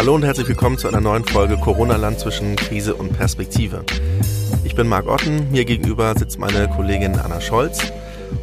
[0.00, 3.84] Hallo und herzlich willkommen zu einer neuen Folge Corona-Land zwischen Krise und Perspektive.
[4.64, 7.92] Ich bin Marc Otten, mir gegenüber sitzt meine Kollegin Anna Scholz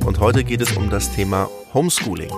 [0.06, 2.30] und heute geht es um das Thema Homeschooling.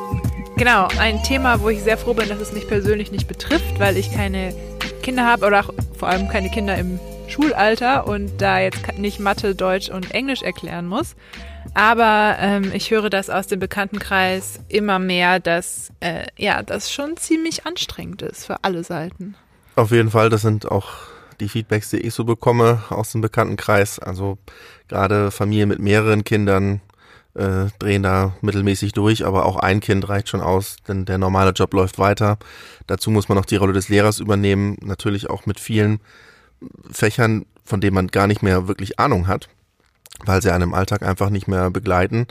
[0.55, 3.97] Genau, ein Thema, wo ich sehr froh bin, dass es mich persönlich nicht betrifft, weil
[3.97, 4.55] ich keine
[5.01, 6.97] Kinder habe oder auch vor allem keine Kinder im
[7.29, 11.15] Schulalter und da jetzt nicht Mathe, Deutsch und Englisch erklären muss.
[11.73, 17.17] Aber ähm, ich höre das aus dem Bekanntenkreis immer mehr, dass äh, ja, das schon
[17.17, 19.35] ziemlich anstrengend ist für alle Seiten.
[19.75, 20.89] Auf jeden Fall, das sind auch
[21.39, 23.99] die Feedbacks, die ich so bekomme aus dem Bekanntenkreis.
[23.99, 24.37] Also
[24.87, 26.81] gerade Familien mit mehreren Kindern
[27.35, 31.51] äh, drehen da mittelmäßig durch, aber auch ein Kind reicht schon aus, denn der normale
[31.51, 32.37] Job läuft weiter.
[32.87, 35.99] Dazu muss man noch die Rolle des Lehrers übernehmen, natürlich auch mit vielen
[36.91, 39.49] Fächern, von denen man gar nicht mehr wirklich Ahnung hat
[40.25, 42.27] weil sie einen im Alltag einfach nicht mehr begleiten.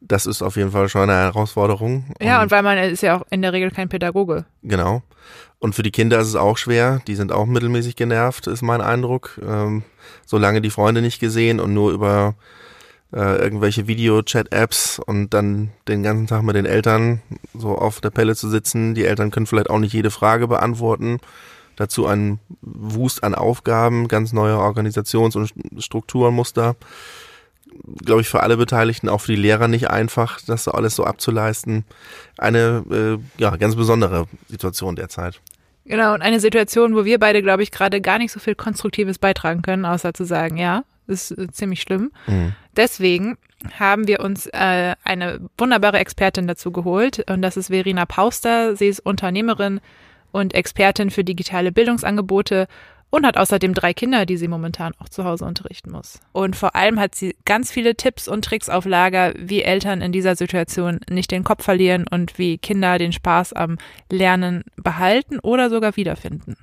[0.00, 2.14] Das ist auf jeden Fall schon eine Herausforderung.
[2.20, 4.44] Ja, und, und weil man ist ja auch in der Regel kein Pädagoge.
[4.62, 5.02] Genau.
[5.58, 7.00] Und für die Kinder ist es auch schwer.
[7.06, 9.40] Die sind auch mittelmäßig genervt, ist mein Eindruck.
[9.42, 9.82] Ähm,
[10.26, 12.34] solange die Freunde nicht gesehen und nur über
[13.14, 17.22] äh, irgendwelche Video-Chat-Apps und dann den ganzen Tag mit den Eltern
[17.54, 18.94] so auf der Pelle zu sitzen.
[18.94, 21.18] Die Eltern können vielleicht auch nicht jede Frage beantworten.
[21.76, 26.76] Dazu ein Wust an Aufgaben, ganz neue Organisations- und Strukturmuster.
[28.04, 31.84] Glaube ich, für alle Beteiligten, auch für die Lehrer nicht einfach, das alles so abzuleisten.
[32.38, 35.40] Eine äh, ja, ganz besondere Situation derzeit.
[35.84, 39.18] Genau, und eine Situation, wo wir beide, glaube ich, gerade gar nicht so viel Konstruktives
[39.18, 42.10] beitragen können, außer zu sagen, ja, ist äh, ziemlich schlimm.
[42.26, 42.54] Mhm.
[42.76, 43.36] Deswegen
[43.78, 48.76] haben wir uns äh, eine wunderbare Expertin dazu geholt und das ist Verena Pauster.
[48.76, 49.80] Sie ist Unternehmerin,
[50.34, 52.66] und Expertin für digitale Bildungsangebote
[53.10, 56.18] und hat außerdem drei Kinder, die sie momentan auch zu Hause unterrichten muss.
[56.32, 60.10] Und vor allem hat sie ganz viele Tipps und Tricks auf Lager, wie Eltern in
[60.10, 63.78] dieser Situation nicht den Kopf verlieren und wie Kinder den Spaß am
[64.10, 66.56] Lernen behalten oder sogar wiederfinden.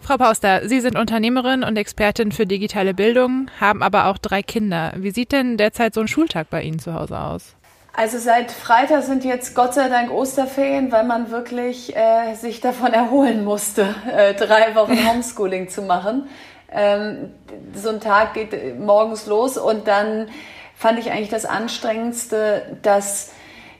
[0.00, 4.92] Frau Pauster, Sie sind Unternehmerin und Expertin für digitale Bildung, haben aber auch drei Kinder.
[4.96, 7.56] Wie sieht denn derzeit so ein Schultag bei Ihnen zu Hause aus?
[7.98, 12.92] Also seit Freitag sind jetzt Gott sei Dank Osterferien, weil man wirklich äh, sich davon
[12.92, 16.28] erholen musste, äh, drei Wochen Homeschooling zu machen.
[16.70, 17.32] Ähm,
[17.74, 20.28] so ein Tag geht morgens los und dann
[20.76, 23.32] fand ich eigentlich das Anstrengendste, dass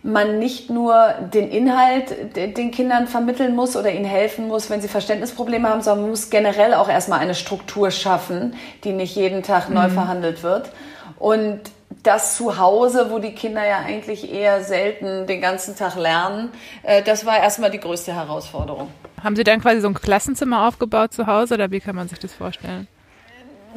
[0.02, 4.88] man nicht nur den Inhalt den Kindern vermitteln muss oder ihnen helfen muss, wenn sie
[4.88, 9.70] Verständnisprobleme haben, sondern man muss generell auch erstmal eine Struktur schaffen, die nicht jeden Tag
[9.70, 9.92] neu mhm.
[9.92, 10.72] verhandelt wird.
[11.20, 11.60] Und
[12.02, 16.50] das Zuhause, wo die Kinder ja eigentlich eher selten den ganzen Tag lernen,
[16.82, 18.88] äh, das war erstmal die größte Herausforderung.
[19.22, 22.18] Haben Sie dann quasi so ein Klassenzimmer aufgebaut zu Hause oder wie kann man sich
[22.18, 22.86] das vorstellen?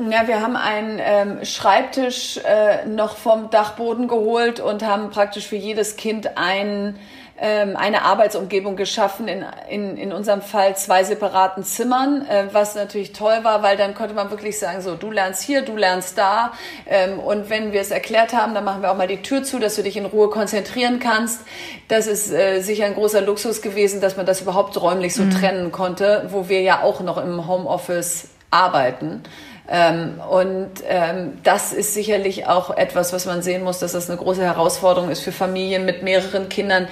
[0.09, 5.57] Ja, wir haben einen ähm, Schreibtisch äh, noch vom Dachboden geholt und haben praktisch für
[5.57, 6.97] jedes Kind einen
[7.39, 13.13] ähm, eine Arbeitsumgebung geschaffen, in, in, in unserem Fall zwei separaten Zimmern, äh, was natürlich
[13.13, 16.53] toll war, weil dann konnte man wirklich sagen, so, du lernst hier, du lernst da.
[16.85, 19.59] Ähm, und wenn wir es erklärt haben, dann machen wir auch mal die Tür zu,
[19.59, 21.41] dass du dich in Ruhe konzentrieren kannst.
[21.87, 25.31] Das ist äh, sicher ein großer Luxus gewesen, dass man das überhaupt räumlich so mhm.
[25.31, 29.23] trennen konnte, wo wir ja auch noch im Homeoffice arbeiten.
[29.69, 34.17] Ähm, und ähm, das ist sicherlich auch etwas, was man sehen muss, dass das eine
[34.17, 36.87] große Herausforderung ist für Familien mit mehreren Kindern,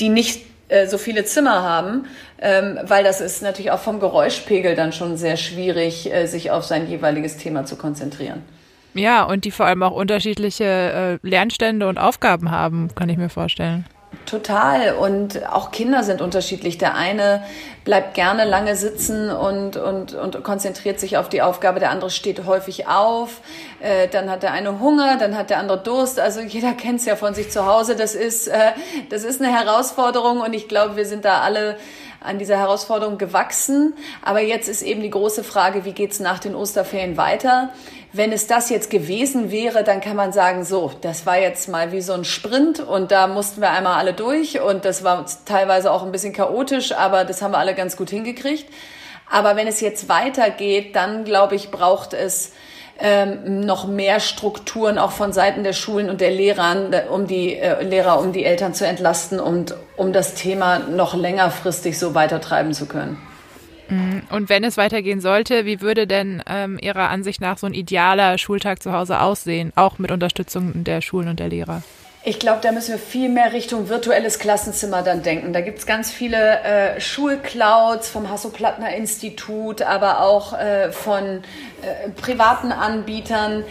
[0.00, 2.06] die nicht äh, so viele Zimmer haben,
[2.40, 6.64] ähm, weil das ist natürlich auch vom Geräuschpegel dann schon sehr schwierig, äh, sich auf
[6.64, 8.42] sein jeweiliges Thema zu konzentrieren.
[8.94, 13.28] Ja, und die vor allem auch unterschiedliche äh, Lernstände und Aufgaben haben, kann ich mir
[13.28, 13.84] vorstellen.
[14.26, 14.94] Total.
[14.96, 16.78] Und auch Kinder sind unterschiedlich.
[16.78, 17.42] Der eine
[17.84, 21.80] bleibt gerne lange sitzen und, und, und konzentriert sich auf die Aufgabe.
[21.80, 23.40] Der andere steht häufig auf.
[23.80, 26.18] Äh, dann hat der eine Hunger, dann hat der andere Durst.
[26.18, 27.96] Also jeder kennt es ja von sich zu Hause.
[27.96, 28.72] Das ist, äh,
[29.10, 31.76] das ist eine Herausforderung und ich glaube, wir sind da alle
[32.24, 33.94] an dieser Herausforderung gewachsen.
[34.22, 37.70] Aber jetzt ist eben die große Frage, wie geht's nach den Osterferien weiter?
[38.12, 41.92] Wenn es das jetzt gewesen wäre, dann kann man sagen, so, das war jetzt mal
[41.92, 45.90] wie so ein Sprint und da mussten wir einmal alle durch und das war teilweise
[45.90, 48.66] auch ein bisschen chaotisch, aber das haben wir alle ganz gut hingekriegt.
[49.30, 52.52] Aber wenn es jetzt weitergeht, dann glaube ich, braucht es
[53.00, 57.82] ähm, noch mehr Strukturen auch von Seiten der Schulen und der Lehrern, um die äh,
[57.82, 62.86] Lehrer, um die Eltern zu entlasten und um das Thema noch längerfristig so weitertreiben zu
[62.86, 63.18] können.
[63.88, 64.22] Mhm.
[64.30, 68.38] Und wenn es weitergehen sollte, wie würde denn ähm, Ihrer Ansicht nach so ein idealer
[68.38, 71.82] Schultag zu Hause aussehen, auch mit Unterstützung der Schulen und der Lehrer?
[72.26, 75.52] Ich glaube, da müssen wir viel mehr Richtung virtuelles Klassenzimmer dann denken.
[75.52, 81.42] Da gibt es ganz viele äh, Schulclouds vom Hasso-Plattner-Institut, aber auch äh, von
[81.82, 83.62] äh, privaten Anbietern,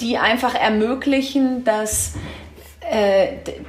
[0.00, 2.12] die einfach ermöglichen, dass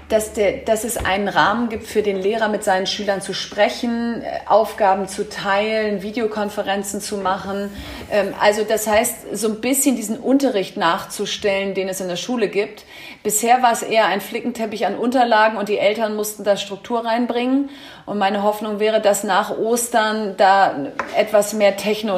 [0.09, 4.21] dass, der, dass es einen Rahmen gibt für den Lehrer, mit seinen Schülern zu sprechen,
[4.21, 7.69] äh, Aufgaben zu teilen, Videokonferenzen zu machen.
[8.11, 12.47] Ähm, also das heißt, so ein bisschen diesen Unterricht nachzustellen, den es in der Schule
[12.47, 12.85] gibt.
[13.23, 17.69] Bisher war es eher ein Flickenteppich an Unterlagen und die Eltern mussten da Struktur reinbringen.
[18.05, 22.13] Und meine Hoffnung wäre, dass nach Ostern da etwas mehr technische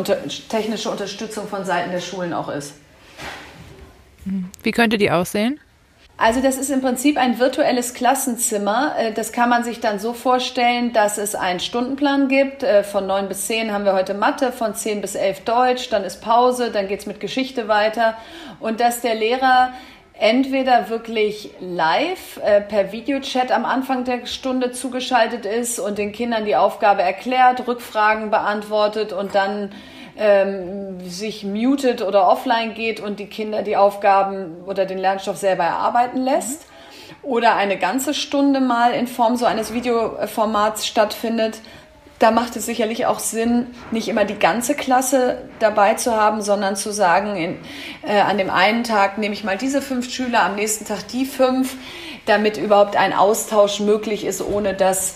[0.89, 2.73] Unterstützung von Seiten der Schulen auch ist.
[4.63, 5.59] Wie könnte die aussehen?
[6.17, 8.95] Also das ist im Prinzip ein virtuelles Klassenzimmer.
[8.97, 12.63] Äh, das kann man sich dann so vorstellen, dass es einen Stundenplan gibt.
[12.63, 16.03] Äh, von neun bis zehn haben wir heute Mathe, von zehn bis elf Deutsch, dann
[16.03, 18.15] ist Pause, dann geht's mit Geschichte weiter.
[18.61, 19.73] Und dass der Lehrer
[20.17, 26.45] entweder wirklich live äh, per Videochat am Anfang der Stunde zugeschaltet ist und den Kindern
[26.45, 29.73] die Aufgabe erklärt, Rückfragen beantwortet und dann
[30.17, 35.63] ähm, sich mutet oder offline geht und die Kinder die Aufgaben oder den Lernstoff selber
[35.63, 36.61] erarbeiten lässt.
[36.61, 36.75] Mhm.
[37.23, 41.59] Oder eine ganze Stunde mal in Form so eines Videoformats stattfindet.
[42.19, 46.77] Da macht es sicherlich auch Sinn, nicht immer die ganze Klasse dabei zu haben, sondern
[46.77, 47.57] zu sagen, in,
[48.07, 51.25] äh, an dem einen Tag nehme ich mal diese fünf Schüler, am nächsten Tag die
[51.25, 51.75] fünf,
[52.25, 55.15] damit überhaupt ein Austausch möglich ist, ohne dass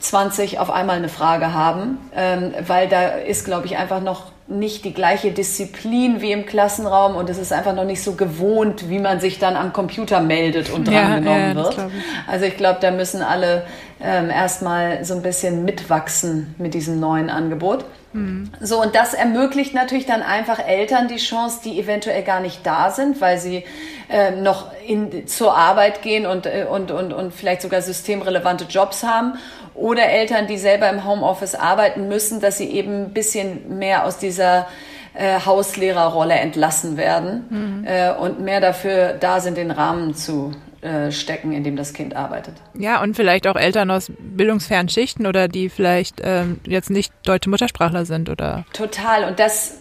[0.00, 4.84] 20 auf einmal eine Frage haben, ähm, weil da ist, glaube ich, einfach noch nicht
[4.84, 8.98] die gleiche Disziplin wie im Klassenraum und es ist einfach noch nicht so gewohnt, wie
[8.98, 11.74] man sich dann am Computer meldet und drangenommen ja, ja, wird.
[11.74, 12.30] Ich.
[12.30, 13.66] Also ich glaube, da müssen alle
[14.00, 17.84] ähm, erstmal so ein bisschen mitwachsen mit diesem neuen Angebot.
[18.14, 18.50] Mhm.
[18.60, 22.90] So, und das ermöglicht natürlich dann einfach Eltern die Chance, die eventuell gar nicht da
[22.90, 23.64] sind, weil sie
[24.08, 29.02] äh, noch in, zur Arbeit gehen und, äh, und, und, und vielleicht sogar systemrelevante Jobs
[29.02, 29.34] haben
[29.78, 34.18] oder Eltern, die selber im Homeoffice arbeiten müssen, dass sie eben ein bisschen mehr aus
[34.18, 34.66] dieser
[35.14, 37.84] äh, Hauslehrerrolle entlassen werden mhm.
[37.86, 42.14] äh, und mehr dafür da sind, den Rahmen zu äh, stecken, in dem das Kind
[42.14, 42.54] arbeitet.
[42.74, 47.50] Ja, und vielleicht auch Eltern aus bildungsfernen Schichten oder die vielleicht ähm, jetzt nicht deutsche
[47.50, 48.64] Muttersprachler sind oder.
[48.72, 49.24] Total.
[49.24, 49.78] Und das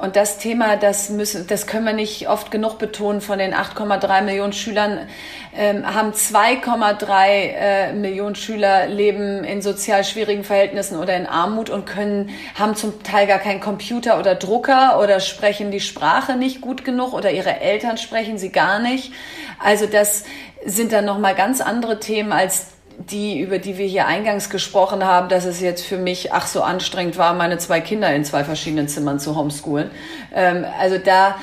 [0.00, 3.20] und das Thema, das müssen, das können wir nicht oft genug betonen.
[3.20, 5.08] Von den 8,3 Millionen Schülern
[5.54, 11.84] ähm, haben 2,3 äh, Millionen Schüler leben in sozial schwierigen Verhältnissen oder in Armut und
[11.84, 16.84] können, haben zum Teil gar keinen Computer oder Drucker oder sprechen die Sprache nicht gut
[16.84, 19.12] genug oder ihre Eltern sprechen sie gar nicht.
[19.58, 20.24] Also das
[20.64, 22.68] sind dann nochmal ganz andere Themen als
[23.08, 26.62] die, über die wir hier eingangs gesprochen haben, dass es jetzt für mich ach so
[26.62, 29.90] anstrengend war, meine zwei Kinder in zwei verschiedenen Zimmern zu homeschoolen.
[30.34, 31.36] Ähm, also da,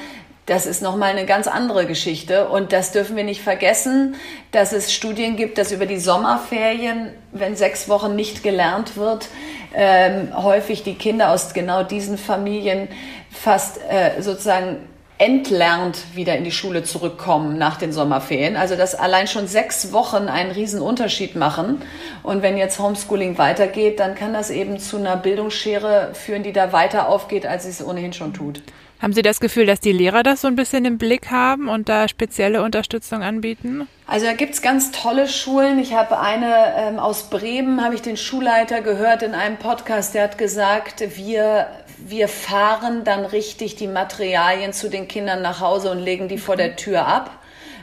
[0.45, 2.47] das ist nochmal eine ganz andere Geschichte.
[2.49, 4.15] Und das dürfen wir nicht vergessen,
[4.51, 9.27] dass es Studien gibt, dass über die Sommerferien, wenn sechs Wochen nicht gelernt wird,
[9.73, 12.87] ähm, häufig die Kinder aus genau diesen Familien
[13.31, 14.77] fast äh, sozusagen
[15.17, 18.55] entlernt wieder in die Schule zurückkommen nach den Sommerferien.
[18.55, 21.81] Also dass allein schon sechs Wochen einen riesen Unterschied machen.
[22.23, 26.71] Und wenn jetzt Homeschooling weitergeht, dann kann das eben zu einer Bildungsschere führen, die da
[26.71, 28.61] weiter aufgeht, als sie es ohnehin schon tut.
[28.99, 31.87] Haben Sie das Gefühl, dass die Lehrer das so ein bisschen im Blick haben und
[31.87, 33.87] da spezielle Unterstützung anbieten?
[34.07, 35.77] Also da gibt's ganz tolle Schulen.
[35.77, 40.23] Ich habe eine ähm, aus Bremen, habe ich den Schulleiter gehört in einem Podcast, der
[40.23, 45.99] hat gesagt, wir wir fahren dann richtig die Materialien zu den Kindern nach Hause und
[45.99, 47.31] legen die vor der Tür ab.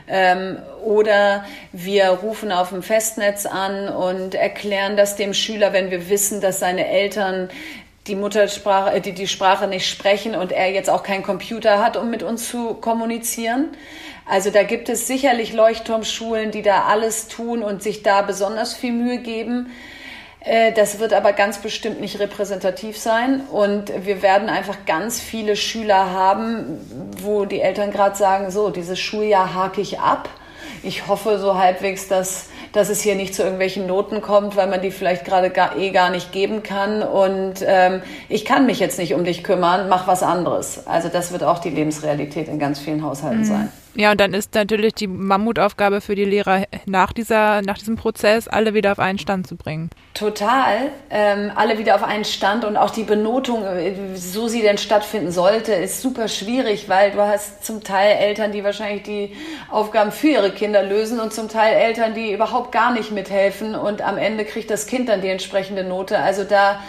[0.07, 6.09] Ähm, oder wir rufen auf dem Festnetz an und erklären das dem Schüler, wenn wir
[6.09, 7.49] wissen, dass seine Eltern
[8.07, 11.97] die Muttersprache, äh, die, die Sprache nicht sprechen und er jetzt auch keinen Computer hat,
[11.97, 13.69] um mit uns zu kommunizieren.
[14.27, 18.91] Also da gibt es sicherlich Leuchtturmschulen, die da alles tun und sich da besonders viel
[18.91, 19.71] Mühe geben.
[20.45, 23.41] Äh, das wird aber ganz bestimmt nicht repräsentativ sein.
[23.51, 26.79] Und wir werden einfach ganz viele Schüler haben,
[27.21, 30.29] wo die Eltern gerade sagen, so, dieses Schuljahr hake ich ab.
[30.83, 34.81] Ich hoffe so halbwegs, dass, dass es hier nicht zu irgendwelchen Noten kommt, weil man
[34.81, 37.01] die vielleicht gerade gar, eh gar nicht geben kann.
[37.01, 40.85] Und ähm, ich kann mich jetzt nicht um dich kümmern, mach was anderes.
[40.85, 43.45] Also das wird auch die Lebensrealität in ganz vielen Haushalten mhm.
[43.45, 43.71] sein.
[43.95, 48.47] Ja, und dann ist natürlich die Mammutaufgabe für die Lehrer nach, dieser, nach diesem Prozess,
[48.49, 49.89] alle wieder auf einen Stand zu bringen.
[50.13, 50.91] Total.
[51.09, 55.31] Ähm, alle wieder auf einen Stand und auch die Benotung, äh, so sie denn stattfinden
[55.31, 59.35] sollte, ist super schwierig, weil du hast zum Teil Eltern, die wahrscheinlich die
[59.71, 64.01] Aufgaben für ihre Kinder lösen und zum Teil Eltern, die überhaupt gar nicht mithelfen und
[64.01, 66.19] am Ende kriegt das Kind dann die entsprechende Note.
[66.19, 66.81] Also da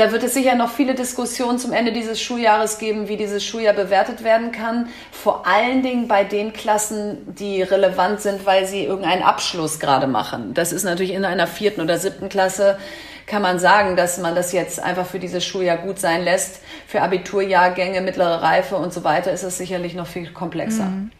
[0.00, 3.74] da wird es sicher noch viele Diskussionen zum Ende dieses Schuljahres geben, wie dieses Schuljahr
[3.74, 4.88] bewertet werden kann.
[5.12, 10.54] Vor allen Dingen bei den Klassen, die relevant sind, weil sie irgendeinen Abschluss gerade machen.
[10.54, 12.78] Das ist natürlich in einer vierten oder siebten Klasse
[13.26, 16.62] kann man sagen, dass man das jetzt einfach für dieses Schuljahr gut sein lässt.
[16.88, 20.86] Für Abiturjahrgänge, mittlere Reife und so weiter ist es sicherlich noch viel komplexer.
[20.86, 21.10] Mhm.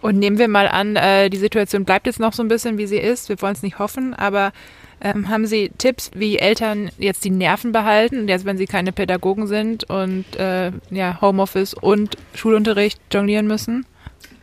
[0.00, 2.86] Und nehmen wir mal an, äh, die Situation bleibt jetzt noch so ein bisschen, wie
[2.88, 3.28] sie ist.
[3.28, 4.52] Wir wollen es nicht hoffen, aber
[5.02, 9.46] ähm, haben Sie Tipps, wie Eltern jetzt die Nerven behalten, jetzt wenn sie keine Pädagogen
[9.46, 13.84] sind und äh, ja, Homeoffice und Schulunterricht jonglieren müssen?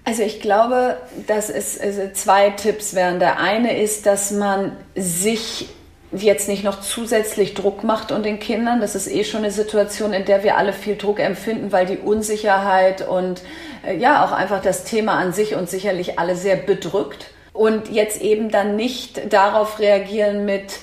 [0.04, 0.98] Also ich glaube,
[1.28, 3.20] dass es also zwei Tipps wären.
[3.20, 5.70] Der eine ist, dass man sich
[6.12, 8.82] jetzt nicht noch zusätzlich Druck macht und den Kindern.
[8.82, 11.98] Das ist eh schon eine Situation, in der wir alle viel Druck empfinden, weil die
[11.98, 13.44] Unsicherheit und
[13.86, 18.22] äh, ja auch einfach das Thema an sich uns sicherlich alle sehr bedrückt und jetzt
[18.22, 20.80] eben dann nicht darauf reagieren mit,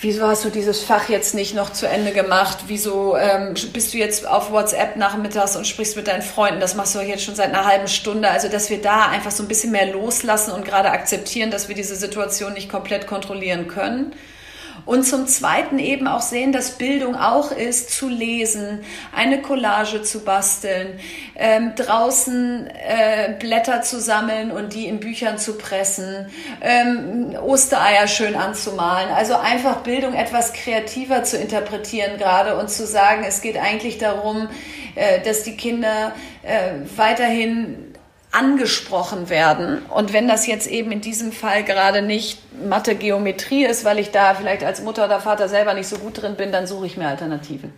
[0.00, 2.58] wieso hast du dieses Fach jetzt nicht noch zu Ende gemacht?
[2.66, 6.60] Wieso ähm, bist du jetzt auf WhatsApp nachmittags und sprichst mit deinen Freunden?
[6.60, 8.28] Das machst du jetzt schon seit einer halben Stunde.
[8.30, 11.74] Also, dass wir da einfach so ein bisschen mehr loslassen und gerade akzeptieren, dass wir
[11.74, 14.14] diese Situation nicht komplett kontrollieren können.
[14.86, 18.80] Und zum Zweiten eben auch sehen, dass Bildung auch ist, zu lesen,
[19.14, 20.98] eine Collage zu basteln,
[21.36, 26.26] ähm, draußen äh, Blätter zu sammeln und die in Büchern zu pressen,
[26.60, 29.10] ähm, Ostereier schön anzumalen.
[29.10, 34.48] Also einfach Bildung etwas kreativer zu interpretieren gerade und zu sagen, es geht eigentlich darum,
[34.94, 37.89] äh, dass die Kinder äh, weiterhin
[38.32, 39.82] angesprochen werden.
[39.88, 44.10] Und wenn das jetzt eben in diesem Fall gerade nicht Mathe, Geometrie ist, weil ich
[44.10, 46.96] da vielleicht als Mutter oder Vater selber nicht so gut drin bin, dann suche ich
[46.96, 47.72] mir Alternativen.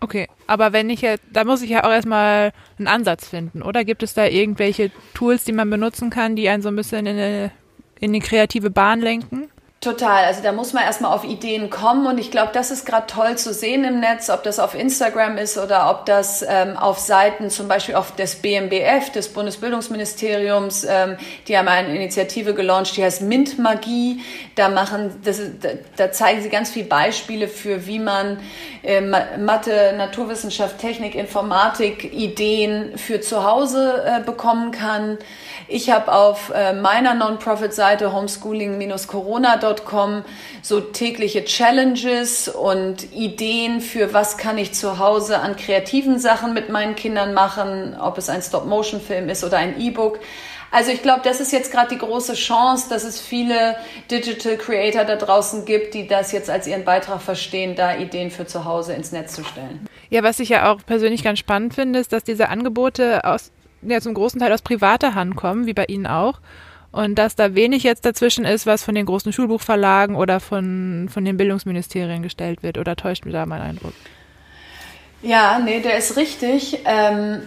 [0.00, 3.84] Okay, aber wenn ich jetzt, da muss ich ja auch erstmal einen Ansatz finden, oder?
[3.84, 7.16] Gibt es da irgendwelche Tools, die man benutzen kann, die einen so ein bisschen in
[7.16, 7.50] eine,
[8.00, 9.48] in eine kreative Bahn lenken?
[9.82, 10.26] Total.
[10.26, 13.36] Also da muss man erstmal auf Ideen kommen und ich glaube, das ist gerade toll
[13.36, 17.50] zu sehen im Netz, ob das auf Instagram ist oder ob das ähm, auf Seiten
[17.50, 21.16] zum Beispiel auf des BMBF, des Bundesbildungsministeriums, ähm,
[21.48, 24.20] die haben eine Initiative gelauncht, die heißt Mint Magie.
[24.54, 28.38] Da machen, das, da, da zeigen sie ganz viele Beispiele für, wie man
[28.84, 35.18] äh, Mathe, Naturwissenschaft, Technik, Informatik, Ideen für zu Hause äh, bekommen kann.
[35.66, 38.12] Ich habe auf äh, meiner Non-Profit-Seite
[39.72, 40.24] homeschooling-corona.com
[40.62, 46.68] so tägliche Challenges und Ideen für was kann ich zu Hause an kreativen Sachen mit
[46.68, 50.20] meinen Kindern machen, ob es ein Stop-Motion-Film ist oder ein E-Book.
[50.70, 53.76] Also ich glaube, das ist jetzt gerade die große Chance, dass es viele
[54.10, 58.46] Digital Creator da draußen gibt, die das jetzt als ihren Beitrag verstehen, da Ideen für
[58.46, 59.86] zu Hause ins Netz zu stellen.
[60.08, 63.50] Ja, was ich ja auch persönlich ganz spannend finde, ist, dass diese Angebote aus
[63.82, 66.40] ja zum großen Teil aus privater Hand kommen, wie bei Ihnen auch.
[66.92, 71.24] Und dass da wenig jetzt dazwischen ist, was von den großen Schulbuchverlagen oder von, von
[71.24, 72.76] den Bildungsministerien gestellt wird.
[72.76, 73.94] Oder täuscht mir da mein Eindruck?
[75.22, 76.80] Ja, nee, der ist richtig.
[76.84, 77.40] Ähm,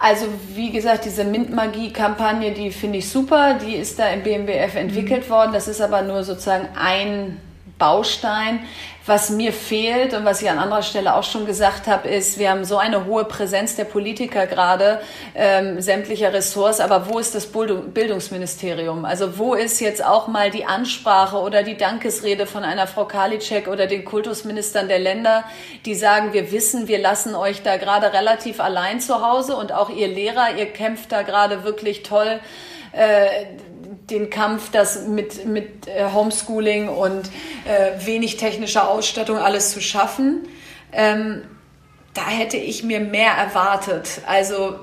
[0.00, 3.54] also wie gesagt, diese MINT-Magie-Kampagne, die finde ich super.
[3.54, 5.32] Die ist da im BMWF entwickelt mhm.
[5.32, 5.52] worden.
[5.52, 7.38] Das ist aber nur sozusagen ein
[7.78, 8.60] Baustein.
[9.04, 12.50] Was mir fehlt und was ich an anderer Stelle auch schon gesagt habe, ist, wir
[12.50, 15.00] haben so eine hohe Präsenz der Politiker gerade,
[15.34, 19.04] ähm, sämtlicher Ressorts, aber wo ist das Bildungsministerium?
[19.04, 23.66] Also wo ist jetzt auch mal die Ansprache oder die Dankesrede von einer Frau Karliczek
[23.66, 25.42] oder den Kultusministern der Länder,
[25.84, 29.90] die sagen, wir wissen, wir lassen euch da gerade relativ allein zu Hause und auch
[29.90, 32.38] ihr Lehrer, ihr kämpft da gerade wirklich toll.
[32.92, 33.46] Äh,
[34.12, 37.30] den Kampf, das mit, mit äh, Homeschooling und
[37.64, 40.48] äh, wenig technischer Ausstattung alles zu schaffen.
[40.92, 41.42] Ähm,
[42.14, 44.20] da hätte ich mir mehr erwartet.
[44.26, 44.76] Also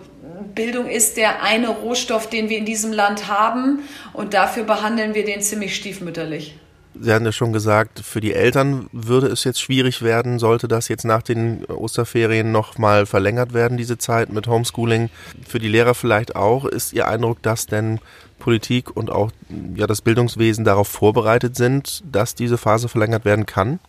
[0.56, 3.80] Bildung ist der eine Rohstoff, den wir in diesem Land haben
[4.14, 6.56] und dafür behandeln wir den ziemlich stiefmütterlich.
[7.02, 10.88] Sie hatten ja schon gesagt, für die Eltern würde es jetzt schwierig werden, sollte das
[10.88, 15.10] jetzt nach den Osterferien nochmal verlängert werden, diese Zeit mit Homeschooling.
[15.48, 16.66] Für die Lehrer vielleicht auch.
[16.66, 18.00] Ist Ihr Eindruck, dass denn
[18.40, 19.32] Politik und auch
[19.76, 23.80] ja, das Bildungswesen darauf vorbereitet sind, dass diese Phase verlängert werden kann?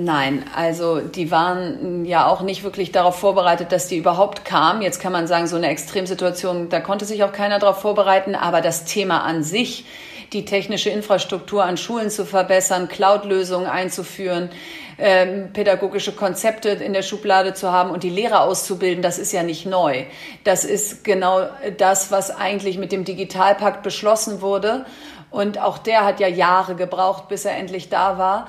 [0.00, 4.80] Nein, also die waren ja auch nicht wirklich darauf vorbereitet, dass die überhaupt kam.
[4.80, 8.60] Jetzt kann man sagen, so eine Extremsituation, da konnte sich auch keiner darauf vorbereiten, aber
[8.60, 9.86] das Thema an sich,
[10.32, 14.50] die technische Infrastruktur an Schulen zu verbessern, Cloud-Lösungen einzuführen,
[14.98, 19.42] ähm, pädagogische Konzepte in der Schublade zu haben und die Lehrer auszubilden, das ist ja
[19.42, 20.04] nicht neu.
[20.44, 24.86] Das ist genau das, was eigentlich mit dem Digitalpakt beschlossen wurde.
[25.32, 28.48] Und auch der hat ja Jahre gebraucht, bis er endlich da war.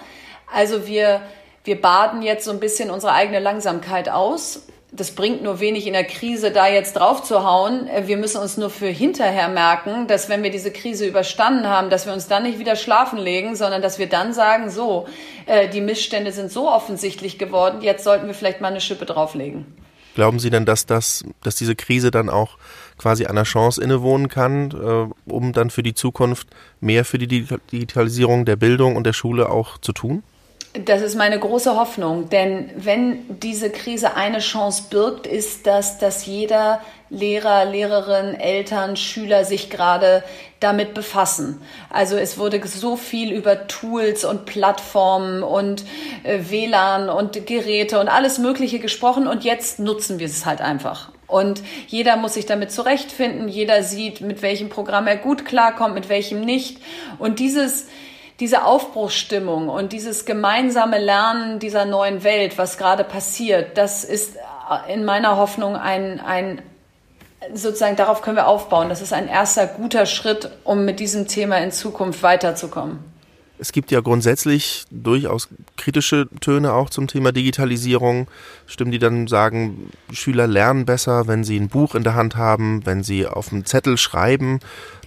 [0.53, 1.21] Also wir,
[1.69, 5.93] wir baden jetzt so ein bisschen unsere eigene Langsamkeit aus das bringt nur wenig in
[5.93, 7.87] der Krise, da jetzt drauf zu hauen.
[7.87, 11.91] Äh, wir müssen uns nur für hinterher merken, dass wenn wir diese Krise überstanden haben,
[11.91, 15.07] dass wir uns dann nicht wieder schlafen legen, sondern dass wir dann sagen, so,
[15.45, 19.65] äh, die Missstände sind so offensichtlich geworden, jetzt sollten wir vielleicht mal eine Schippe drauflegen.
[20.15, 22.57] Glauben Sie denn, dass das, dass diese Krise dann auch
[22.97, 26.47] quasi einer Chance innewohnen kann, äh, um dann für die Zukunft
[26.81, 27.27] mehr für die
[27.71, 30.23] Digitalisierung der Bildung und der Schule auch zu tun?
[30.85, 36.25] Das ist meine große Hoffnung, denn wenn diese Krise eine Chance birgt, ist das, dass
[36.25, 40.23] jeder Lehrer, Lehrerin, Eltern, Schüler sich gerade
[40.59, 41.59] damit befassen.
[41.89, 45.85] Also es wurde so viel über Tools und Plattformen und
[46.23, 51.11] äh, WLAN und Geräte und alles Mögliche gesprochen und jetzt nutzen wir es halt einfach.
[51.25, 56.09] Und jeder muss sich damit zurechtfinden, jeder sieht, mit welchem Programm er gut klarkommt, mit
[56.09, 56.77] welchem nicht.
[57.17, 57.87] Und dieses
[58.39, 64.37] diese Aufbruchsstimmung und dieses gemeinsame Lernen dieser neuen Welt, was gerade passiert, das ist
[64.87, 66.61] in meiner Hoffnung ein, ein
[67.53, 68.89] sozusagen darauf können wir aufbauen.
[68.89, 72.99] Das ist ein erster guter Schritt, um mit diesem Thema in Zukunft weiterzukommen.
[73.59, 78.27] Es gibt ja grundsätzlich durchaus kritische Töne auch zum Thema Digitalisierung.
[78.65, 82.85] Stimmen, die dann sagen, Schüler lernen besser, wenn sie ein Buch in der Hand haben,
[82.85, 84.59] wenn sie auf einem Zettel schreiben.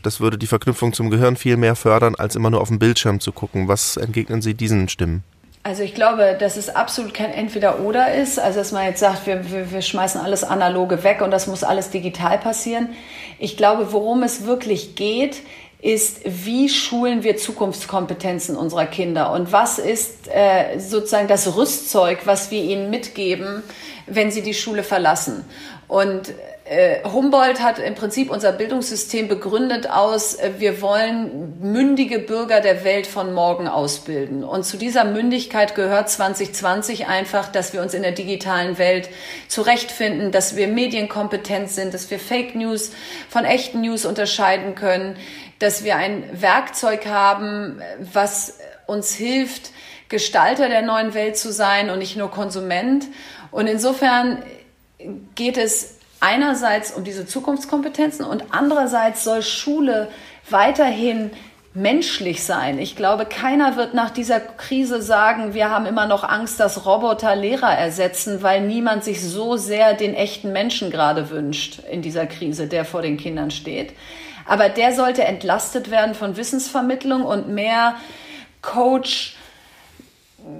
[0.02, 3.20] Das würde die Verknüpfung zum Gehirn viel mehr fördern, als immer nur auf dem Bildschirm
[3.20, 3.68] zu gucken.
[3.68, 5.24] Was entgegnen Sie diesen Stimmen?
[5.64, 8.40] Also ich glaube, dass es absolut kein Entweder-Oder ist.
[8.40, 11.62] Also dass man jetzt sagt, wir, wir, wir schmeißen alles Analoge weg und das muss
[11.62, 12.88] alles digital passieren.
[13.38, 15.42] Ich glaube, worum es wirklich geht,
[15.82, 22.52] ist, wie schulen wir Zukunftskompetenzen unserer Kinder und was ist äh, sozusagen das Rüstzeug, was
[22.52, 23.64] wir ihnen mitgeben,
[24.06, 25.44] wenn sie die Schule verlassen.
[25.88, 26.32] Und
[27.12, 33.08] Humboldt hat im Prinzip unser Bildungssystem begründet aus, äh, wir wollen mündige Bürger der Welt
[33.08, 34.44] von morgen ausbilden.
[34.44, 39.08] Und zu dieser Mündigkeit gehört 2020 einfach, dass wir uns in der digitalen Welt
[39.48, 42.92] zurechtfinden, dass wir medienkompetent sind, dass wir Fake News
[43.28, 45.16] von echten News unterscheiden können,
[45.58, 49.72] dass wir ein Werkzeug haben, was uns hilft,
[50.08, 53.06] Gestalter der neuen Welt zu sein und nicht nur Konsument.
[53.50, 54.42] Und insofern
[55.34, 60.08] geht es einerseits um diese Zukunftskompetenzen und andererseits soll Schule
[60.48, 61.30] weiterhin
[61.74, 62.78] menschlich sein.
[62.78, 67.34] Ich glaube, keiner wird nach dieser Krise sagen, wir haben immer noch Angst, dass Roboter
[67.34, 72.68] Lehrer ersetzen, weil niemand sich so sehr den echten Menschen gerade wünscht in dieser Krise,
[72.68, 73.94] der vor den Kindern steht.
[74.46, 77.96] Aber der sollte entlastet werden von Wissensvermittlung und mehr
[78.60, 79.36] Coach,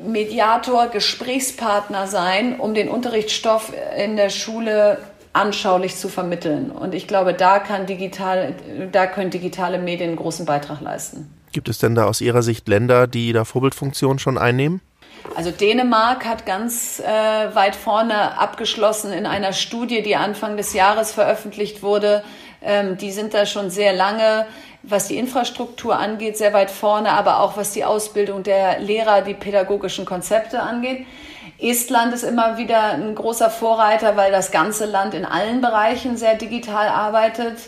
[0.05, 4.99] Mediator, Gesprächspartner sein, um den Unterrichtsstoff in der Schule
[5.33, 6.71] anschaulich zu vermitteln.
[6.71, 8.55] Und ich glaube, da, kann digital,
[8.91, 11.33] da können digitale Medien einen großen Beitrag leisten.
[11.53, 14.81] Gibt es denn da aus Ihrer Sicht Länder, die da Vorbildfunktion schon einnehmen?
[15.37, 17.05] Also Dänemark hat ganz äh,
[17.55, 22.25] weit vorne abgeschlossen in einer Studie, die Anfang des Jahres veröffentlicht wurde.
[22.63, 24.47] Ähm, die sind da schon sehr lange,
[24.83, 29.35] was die Infrastruktur angeht, sehr weit vorne, aber auch was die Ausbildung der Lehrer, die
[29.35, 31.07] pädagogischen Konzepte angeht.
[31.63, 36.35] Estland ist immer wieder ein großer Vorreiter, weil das ganze Land in allen Bereichen sehr
[36.35, 37.59] digital arbeitet.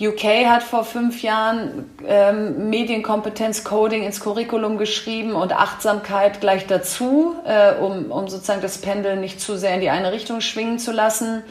[0.00, 7.36] UK hat vor fünf Jahren ähm, Medienkompetenz Coding ins Curriculum geschrieben und Achtsamkeit gleich dazu,
[7.44, 10.90] äh, um, um sozusagen das Pendel nicht zu sehr in die eine Richtung schwingen zu
[10.90, 11.42] lassen.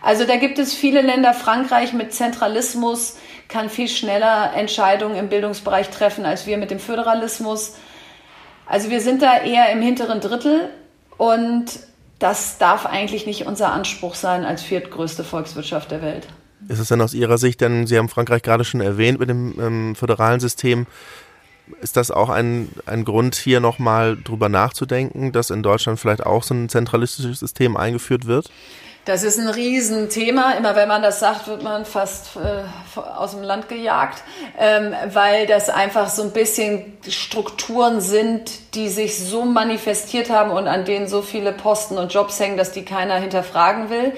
[0.00, 1.34] Also da gibt es viele Länder.
[1.34, 7.76] Frankreich mit Zentralismus kann viel schneller Entscheidungen im Bildungsbereich treffen als wir mit dem Föderalismus.
[8.66, 10.70] Also wir sind da eher im hinteren Drittel
[11.22, 11.66] und
[12.18, 16.26] das darf eigentlich nicht unser Anspruch sein als viertgrößte Volkswirtschaft der Welt.
[16.66, 19.54] Ist es denn aus Ihrer Sicht, denn Sie haben Frankreich gerade schon erwähnt mit dem
[19.60, 20.86] ähm, föderalen System,
[21.80, 26.42] ist das auch ein, ein Grund, hier nochmal drüber nachzudenken, dass in Deutschland vielleicht auch
[26.42, 28.50] so ein zentralistisches System eingeführt wird?
[29.04, 30.52] Das ist ein Riesenthema.
[30.52, 34.22] Immer wenn man das sagt, wird man fast äh, aus dem Land gejagt,
[34.58, 40.68] ähm, weil das einfach so ein bisschen Strukturen sind, die sich so manifestiert haben und
[40.68, 44.12] an denen so viele Posten und Jobs hängen, dass die keiner hinterfragen will.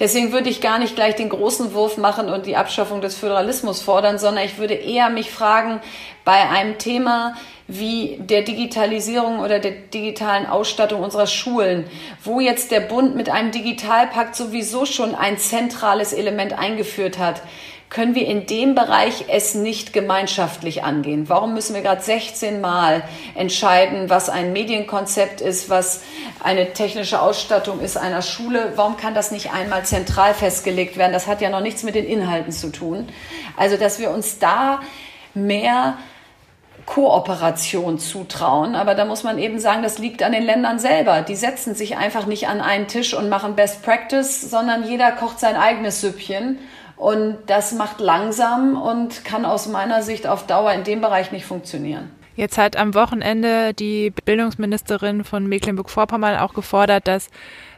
[0.00, 3.82] Deswegen würde ich gar nicht gleich den großen Wurf machen und die Abschaffung des Föderalismus
[3.82, 5.80] fordern, sondern ich würde eher mich fragen,
[6.24, 7.34] bei einem Thema
[7.66, 11.84] wie der Digitalisierung oder der digitalen Ausstattung unserer Schulen,
[12.22, 17.42] wo jetzt der Bund mit einem Digitalpakt sowieso schon ein zentrales Element eingeführt hat,
[17.90, 21.28] können wir in dem Bereich es nicht gemeinschaftlich angehen?
[21.28, 23.02] Warum müssen wir gerade 16 Mal
[23.34, 26.02] entscheiden, was ein Medienkonzept ist, was
[26.42, 28.72] eine technische Ausstattung ist einer Schule?
[28.76, 31.12] Warum kann das nicht einmal zentral festgelegt werden?
[31.12, 33.08] Das hat ja noch nichts mit den Inhalten zu tun.
[33.56, 34.80] Also, dass wir uns da
[35.32, 35.96] mehr
[36.88, 38.74] Kooperation zutrauen.
[38.74, 41.20] Aber da muss man eben sagen, das liegt an den Ländern selber.
[41.22, 45.38] Die setzen sich einfach nicht an einen Tisch und machen Best Practice, sondern jeder kocht
[45.38, 46.58] sein eigenes Süppchen.
[46.98, 51.46] Und das macht langsam und kann aus meiner Sicht auf Dauer in dem Bereich nicht
[51.46, 52.10] funktionieren.
[52.34, 57.30] Jetzt hat am Wochenende die Bildungsministerin von Mecklenburg-Vorpommern auch gefordert, dass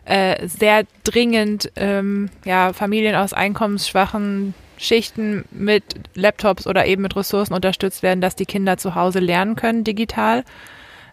[0.05, 7.55] äh, sehr dringend ähm, ja, Familien aus einkommensschwachen Schichten mit Laptops oder eben mit Ressourcen
[7.55, 10.45] unterstützt werden, dass die Kinder zu Hause lernen können digital.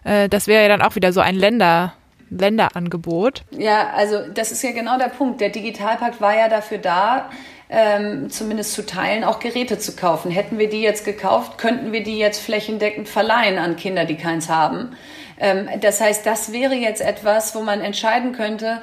[0.04, 1.92] Äh, das wäre ja dann auch wieder so ein Länder,
[2.30, 3.44] Länderangebot.
[3.50, 5.40] Ja, also das ist ja genau der Punkt.
[5.40, 7.30] Der Digitalpakt war ja dafür da,
[7.70, 10.30] ähm, zumindest zu teilen, auch Geräte zu kaufen.
[10.30, 14.48] Hätten wir die jetzt gekauft, könnten wir die jetzt flächendeckend verleihen an Kinder, die keins
[14.48, 14.96] haben.
[15.38, 18.80] Ähm, das heißt, das wäre jetzt etwas, wo man entscheiden könnte,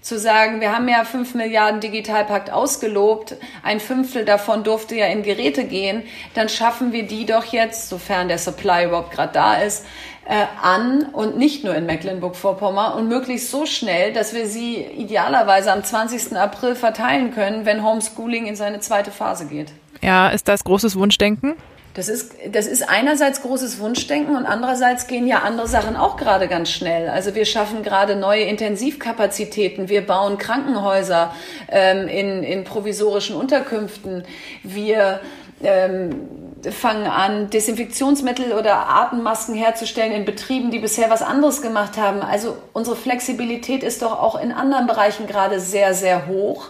[0.00, 5.22] zu sagen, wir haben ja fünf Milliarden Digitalpakt ausgelobt, ein Fünftel davon durfte ja in
[5.22, 9.84] Geräte gehen, dann schaffen wir die doch jetzt, sofern der Supply überhaupt gerade da ist,
[10.28, 15.72] äh, an und nicht nur in Mecklenburg-Vorpommern und möglichst so schnell, dass wir sie idealerweise
[15.72, 16.36] am 20.
[16.36, 19.72] April verteilen können, wenn Homeschooling in seine zweite Phase geht.
[20.02, 21.54] Ja, ist das großes Wunschdenken?
[21.94, 26.46] Das ist, das ist einerseits großes Wunschdenken und andererseits gehen ja andere Sachen auch gerade
[26.46, 27.08] ganz schnell.
[27.08, 31.34] Also wir schaffen gerade neue Intensivkapazitäten, wir bauen Krankenhäuser
[31.68, 34.22] ähm, in, in provisorischen Unterkünften,
[34.62, 35.20] wir
[35.62, 36.28] ähm,
[36.70, 42.20] fangen an, Desinfektionsmittel oder Atemmasken herzustellen in Betrieben, die bisher was anderes gemacht haben.
[42.20, 46.68] Also unsere Flexibilität ist doch auch in anderen Bereichen gerade sehr, sehr hoch.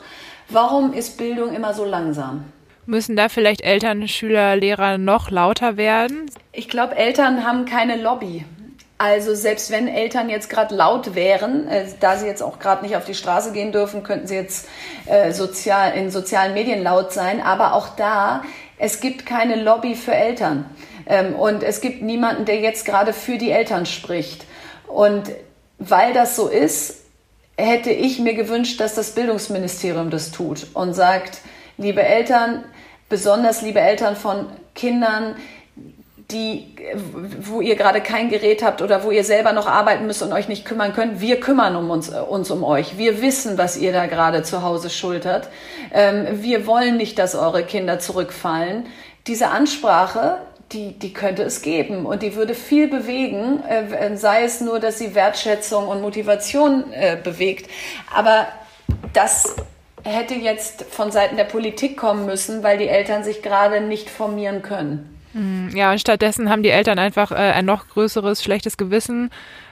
[0.49, 2.45] Warum ist Bildung immer so langsam?
[2.87, 6.31] Müssen da vielleicht Eltern, Schüler, Lehrer noch lauter werden?
[6.53, 8.45] Ich glaube, Eltern haben keine Lobby.
[8.97, 12.97] Also selbst wenn Eltern jetzt gerade laut wären, äh, da sie jetzt auch gerade nicht
[12.97, 14.69] auf die Straße gehen dürfen, könnten sie jetzt
[15.07, 17.41] äh, sozial, in sozialen Medien laut sein.
[17.41, 18.43] Aber auch da,
[18.79, 20.65] es gibt keine Lobby für Eltern.
[21.07, 24.45] Ähm, und es gibt niemanden, der jetzt gerade für die Eltern spricht.
[24.87, 25.31] Und
[25.79, 27.03] weil das so ist,
[27.57, 31.41] hätte ich mir gewünscht, dass das Bildungsministerium das tut und sagt,
[31.77, 32.65] liebe Eltern,
[33.09, 35.37] besonders liebe Eltern von Kindern,
[36.31, 36.77] die,
[37.41, 40.47] wo ihr gerade kein Gerät habt oder wo ihr selber noch arbeiten müsst und euch
[40.47, 42.99] nicht kümmern könnt, wir kümmern um uns, uns um euch.
[42.99, 45.49] Wir wissen, was ihr da gerade zu Hause schultert.
[45.93, 48.87] Ähm, wir wollen nicht, dass eure Kinder zurückfallen.
[49.27, 50.37] Diese Ansprache,
[50.73, 54.99] die, die könnte es geben und die würde viel bewegen, äh, sei es nur, dass
[54.99, 57.71] sie Wertschätzung und Motivation äh, bewegt.
[58.15, 58.49] Aber
[59.15, 59.57] das
[60.05, 64.61] hätte jetzt von Seiten der Politik kommen müssen, weil die Eltern sich gerade nicht formieren
[64.61, 65.18] können.
[65.39, 69.31] Hm, ja, und stattdessen haben die Eltern einfach äh, ein noch größeres schlechtes Gewissen,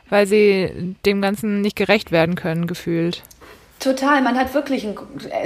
[0.08, 3.24] weil sie dem Ganzen nicht gerecht werden können, gefühlt.
[3.78, 4.96] Total, man hat wirklich ein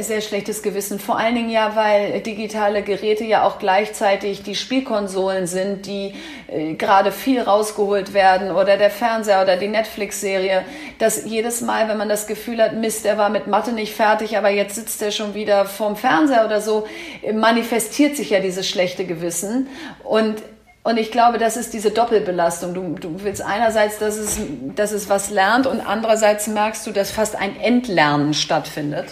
[0.02, 1.00] sehr schlechtes Gewissen.
[1.00, 6.14] Vor allen Dingen ja, weil digitale Geräte ja auch gleichzeitig die Spielkonsolen sind, die
[6.46, 10.64] äh, gerade viel rausgeholt werden oder der Fernseher oder die Netflix-Serie.
[11.00, 14.38] Dass jedes Mal, wenn man das Gefühl hat, Mist, der war mit Mathe nicht fertig,
[14.38, 16.86] aber jetzt sitzt er schon wieder vorm Fernseher oder so,
[17.34, 19.66] manifestiert sich ja dieses schlechte Gewissen.
[20.04, 20.40] Und
[20.82, 22.74] und ich glaube, das ist diese Doppelbelastung.
[22.74, 24.40] Du, du willst einerseits, dass es,
[24.74, 29.06] dass es was lernt und andererseits merkst du, dass fast ein Entlernen stattfindet.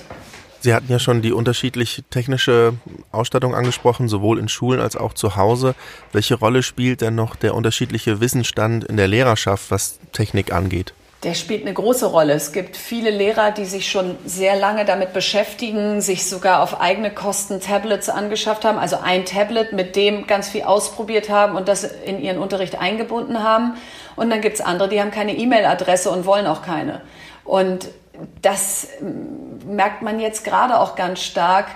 [0.61, 2.75] Sie hatten ja schon die unterschiedliche technische
[3.13, 5.77] Ausstattung angesprochen, sowohl in Schulen als auch zu Hause.
[6.13, 10.95] Welche Rolle spielt denn noch der unterschiedliche Wissensstand in der Lehrerschaft, was Technik angeht?
[11.25, 12.35] Der spielt eine große Rolle.
[12.35, 17.11] Es gibt viele Lehrer, die sich schon sehr lange damit beschäftigen, sich sogar auf eigene
[17.11, 21.83] Kosten Tablets angeschafft haben, also ein Tablet, mit dem ganz viel ausprobiert haben und das
[21.83, 23.77] in ihren Unterricht eingebunden haben.
[24.15, 27.01] Und dann gibt's andere, die haben keine E-Mail-Adresse und wollen auch keine.
[27.45, 27.89] Und
[28.41, 28.87] das
[29.67, 31.67] merkt man jetzt gerade auch ganz stark.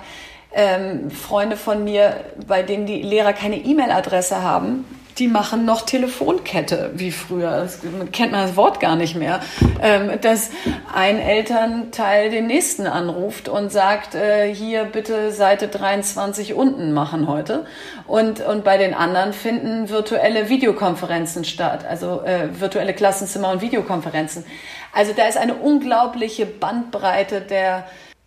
[0.55, 4.85] Ähm, Freunde von mir, bei denen die Lehrer keine E-Mail-Adresse haben,
[5.19, 7.51] die machen noch Telefonkette wie früher.
[7.51, 7.81] Das
[8.13, 9.41] kennt man das Wort gar nicht mehr.
[9.81, 10.51] Ähm, dass
[10.93, 17.67] ein Elternteil den nächsten anruft und sagt, äh, hier bitte Seite 23 unten machen heute.
[18.07, 24.45] Und, und bei den anderen finden virtuelle Videokonferenzen statt, also äh, virtuelle Klassenzimmer und Videokonferenzen.
[24.93, 27.85] Also da ist eine unglaubliche Bandbreite der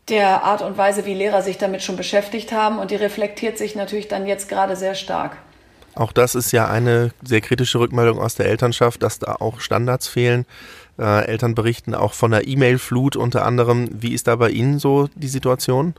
[0.09, 3.75] der Art und Weise, wie Lehrer sich damit schon beschäftigt haben und die reflektiert sich
[3.75, 5.37] natürlich dann jetzt gerade sehr stark.
[5.95, 10.07] Auch das ist ja eine sehr kritische Rückmeldung aus der Elternschaft, dass da auch Standards
[10.07, 10.45] fehlen.
[10.99, 13.89] Äh, Eltern berichten auch von der E-Mail-Flut unter anderem.
[13.91, 15.93] Wie ist da bei Ihnen so die Situation?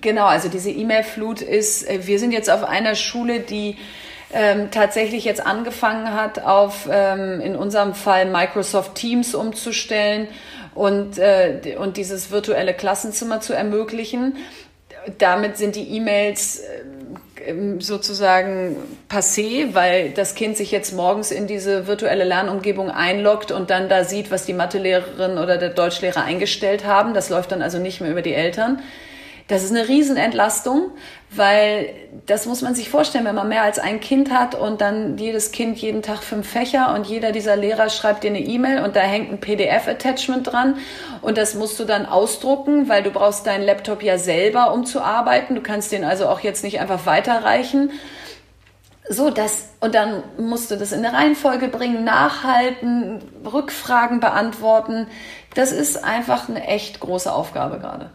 [0.00, 3.76] Genau, also diese E-Mail-Flut ist, äh, wir sind jetzt auf einer Schule, die
[4.32, 10.28] ähm, tatsächlich jetzt angefangen hat, auf ähm, in unserem Fall Microsoft Teams umzustellen
[10.74, 14.36] und, äh, und dieses virtuelle Klassenzimmer zu ermöglichen.
[15.18, 16.64] Damit sind die E-Mails äh,
[17.48, 18.76] ähm, sozusagen
[19.08, 24.04] passé, weil das Kind sich jetzt morgens in diese virtuelle Lernumgebung einloggt und dann da
[24.04, 27.14] sieht, was die Mathelehrerin oder der Deutschlehrer eingestellt haben.
[27.14, 28.80] Das läuft dann also nicht mehr über die Eltern.
[29.48, 30.90] Das ist eine Riesenentlastung,
[31.30, 31.88] weil
[32.26, 35.52] das muss man sich vorstellen, wenn man mehr als ein Kind hat und dann jedes
[35.52, 39.00] Kind jeden Tag fünf Fächer und jeder dieser Lehrer schreibt dir eine E-Mail und da
[39.00, 40.76] hängt ein PDF-Attachment dran
[41.22, 45.00] und das musst du dann ausdrucken, weil du brauchst deinen Laptop ja selber, um zu
[45.00, 45.54] arbeiten.
[45.54, 47.90] Du kannst den also auch jetzt nicht einfach weiterreichen
[49.08, 55.06] so, das, und dann musst du das in eine Reihenfolge bringen, nachhalten, Rückfragen beantworten.
[55.54, 58.10] Das ist einfach eine echt große Aufgabe gerade.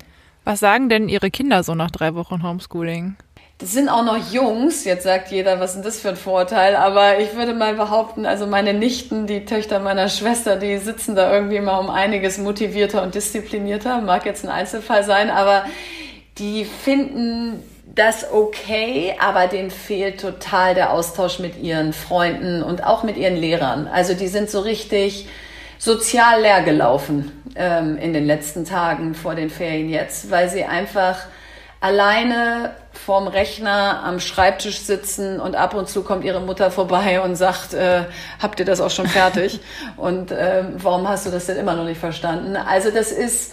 [0.45, 3.15] Was sagen denn Ihre Kinder so nach drei Wochen Homeschooling?
[3.59, 4.83] Das sind auch noch Jungs.
[4.83, 6.75] Jetzt sagt jeder, was ist denn das für ein Vorteil?
[6.75, 11.33] Aber ich würde mal behaupten, also meine Nichten, die Töchter meiner Schwester, die sitzen da
[11.33, 14.01] irgendwie mal um einiges motivierter und disziplinierter.
[14.01, 15.63] Mag jetzt ein Einzelfall sein, aber
[16.39, 17.63] die finden
[17.95, 23.37] das okay, aber denen fehlt total der Austausch mit ihren Freunden und auch mit ihren
[23.37, 23.87] Lehrern.
[23.87, 25.27] Also die sind so richtig
[25.83, 31.17] sozial leer gelaufen ähm, in den letzten Tagen vor den Ferien jetzt, weil sie einfach
[31.81, 37.35] alleine vorm Rechner am Schreibtisch sitzen und ab und zu kommt ihre Mutter vorbei und
[37.35, 38.03] sagt, äh,
[38.41, 39.59] habt ihr das auch schon fertig?
[39.97, 42.55] und äh, warum hast du das denn immer noch nicht verstanden?
[42.55, 43.51] Also das ist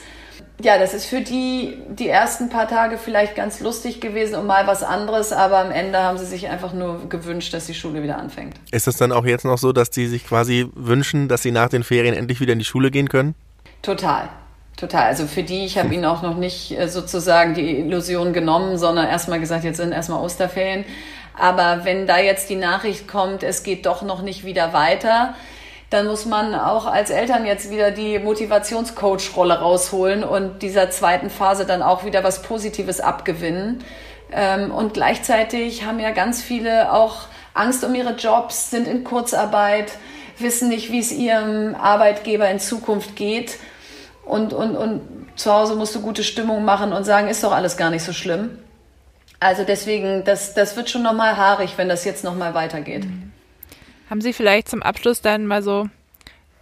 [0.63, 4.67] ja, das ist für die die ersten paar Tage vielleicht ganz lustig gewesen und mal
[4.67, 8.19] was anderes, aber am Ende haben sie sich einfach nur gewünscht, dass die Schule wieder
[8.19, 8.55] anfängt.
[8.71, 11.69] Ist es dann auch jetzt noch so, dass die sich quasi wünschen, dass sie nach
[11.69, 13.35] den Ferien endlich wieder in die Schule gehen können?
[13.83, 14.29] Total.
[14.77, 15.05] Total.
[15.05, 19.07] Also für die, ich habe ihnen auch noch nicht äh, sozusagen die Illusion genommen, sondern
[19.07, 20.85] erstmal gesagt, jetzt sind erstmal Osterferien.
[21.39, 25.35] Aber wenn da jetzt die Nachricht kommt, es geht doch noch nicht wieder weiter,
[25.91, 31.67] dann muss man auch als Eltern jetzt wieder die Motivationscoach-Rolle rausholen und dieser zweiten Phase
[31.67, 33.85] dann auch wieder was Positives abgewinnen.
[34.33, 37.23] Ähm, und gleichzeitig haben ja ganz viele auch
[37.55, 39.93] Angst um ihre Jobs, sind in Kurzarbeit,
[40.39, 43.59] wissen nicht, wie es ihrem Arbeitgeber in Zukunft geht.
[44.25, 45.01] Und, und, und
[45.35, 48.13] zu Hause musst du gute Stimmung machen und sagen, ist doch alles gar nicht so
[48.13, 48.59] schlimm.
[49.41, 53.07] Also deswegen, das, das wird schon nochmal haarig, wenn das jetzt nochmal weitergeht.
[53.07, 53.33] Mhm.
[54.11, 55.89] Haben Sie vielleicht zum Abschluss dann mal so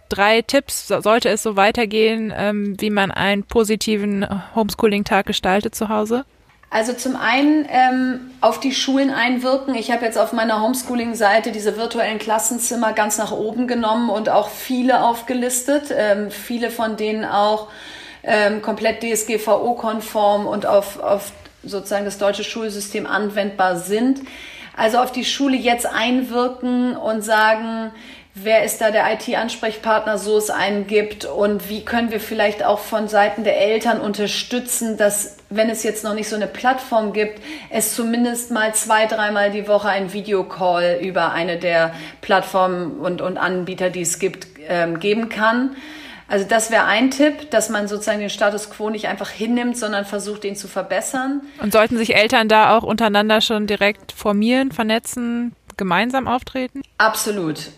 [0.07, 6.25] drei Tipps, sollte es so weitergehen, ähm, wie man einen positiven Homeschooling-Tag gestaltet zu Hause?
[6.69, 9.73] Also zum einen ähm, auf die Schulen einwirken.
[9.73, 14.49] Ich habe jetzt auf meiner Homeschooling-Seite diese virtuellen Klassenzimmer ganz nach oben genommen und auch
[14.49, 15.91] viele aufgelistet.
[15.91, 17.69] Ähm, viele von denen auch
[18.21, 21.31] ähm, komplett DSGVO-konform und auf, auf
[21.63, 24.19] sozusagen das deutsche Schulsystem anwendbar sind.
[24.79, 27.91] Also auf die Schule jetzt einwirken und sagen,
[28.33, 32.79] wer ist da der IT-Ansprechpartner, so es einen gibt und wie können wir vielleicht auch
[32.79, 37.41] von Seiten der Eltern unterstützen, dass, wenn es jetzt noch nicht so eine Plattform gibt,
[37.69, 43.37] es zumindest mal zwei, dreimal die Woche ein Videocall über eine der Plattformen und, und
[43.37, 45.75] Anbieter, die es gibt, ähm, geben kann.
[46.29, 50.05] Also das wäre ein Tipp, dass man sozusagen den Status quo nicht einfach hinnimmt, sondern
[50.05, 51.41] versucht, ihn zu verbessern.
[51.61, 56.83] Und sollten sich Eltern da auch untereinander schon direkt formieren, vernetzen, gemeinsam auftreten?
[56.99, 57.71] Absolut.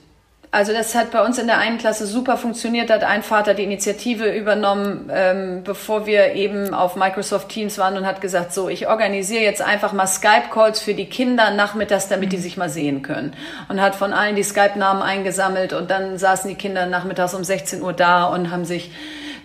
[0.54, 2.90] Also das hat bei uns in der einen Klasse super funktioniert.
[2.90, 7.96] Da hat ein Vater die Initiative übernommen, ähm, bevor wir eben auf Microsoft Teams waren
[7.96, 12.34] und hat gesagt, so, ich organisiere jetzt einfach mal Skype-Calls für die Kinder nachmittags, damit
[12.34, 13.34] die sich mal sehen können.
[13.70, 17.82] Und hat von allen die Skype-Namen eingesammelt und dann saßen die Kinder nachmittags um 16
[17.82, 18.92] Uhr da und haben sich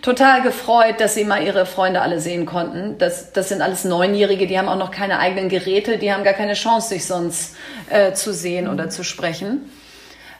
[0.01, 2.97] total gefreut, dass sie mal ihre Freunde alle sehen konnten.
[2.97, 6.33] Das, das sind alles Neunjährige, die haben auch noch keine eigenen Geräte, die haben gar
[6.33, 7.55] keine Chance, sich sonst
[7.89, 9.71] äh, zu sehen oder zu sprechen.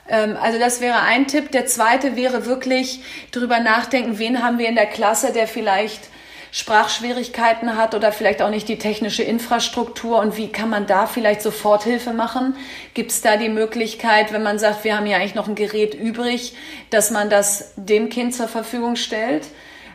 [0.08, 1.52] Ähm, also das wäre ein Tipp.
[1.52, 6.08] Der zweite wäre wirklich drüber nachdenken, wen haben wir in der Klasse, der vielleicht
[6.50, 11.42] Sprachschwierigkeiten hat oder vielleicht auch nicht die technische Infrastruktur und wie kann man da vielleicht
[11.42, 12.56] Soforthilfe machen?
[12.94, 15.94] Gibt es da die Möglichkeit, wenn man sagt, wir haben ja eigentlich noch ein Gerät
[15.94, 16.54] übrig,
[16.90, 19.46] dass man das dem Kind zur Verfügung stellt?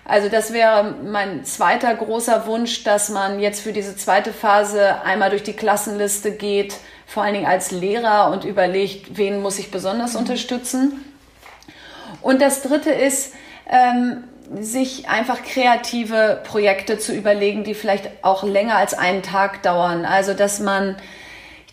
[0.05, 5.29] Also das wäre mein zweiter großer Wunsch, dass man jetzt für diese zweite Phase einmal
[5.29, 6.75] durch die Klassenliste geht,
[7.13, 10.21] vor allen Dingen als Lehrer und überlegt, wen muss ich besonders mhm.
[10.21, 11.05] unterstützen.
[12.23, 13.33] Und das Dritte ist,
[13.69, 14.23] ähm,
[14.59, 20.05] sich einfach kreative Projekte zu überlegen, die vielleicht auch länger als einen Tag dauern.
[20.05, 20.95] Also dass man